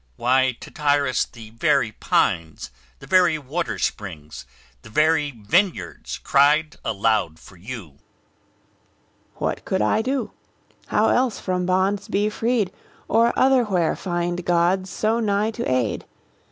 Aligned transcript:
Why, 0.15 0.57
Tityrus, 0.59 1.25
The 1.25 1.51
very 1.51 1.91
pines, 1.91 2.71
the 2.97 3.05
very 3.05 3.37
water 3.37 3.77
springs, 3.77 4.47
The 4.81 4.89
very 4.89 5.29
vineyards, 5.29 6.17
cried 6.23 6.75
aloud 6.83 7.37
for 7.37 7.55
you. 7.55 7.77
TITYRUS 7.97 8.01
What 9.35 9.63
could 9.65 9.83
I 9.83 10.01
do? 10.01 10.31
how 10.87 11.09
else 11.09 11.39
from 11.39 11.67
bonds 11.67 12.07
be 12.07 12.31
freed, 12.31 12.73
Or 13.07 13.31
otherwhere 13.37 13.95
find 13.95 14.43
gods 14.43 14.89
so 14.89 15.19
nigh 15.19 15.51
to 15.51 15.71
aid? 15.71 16.05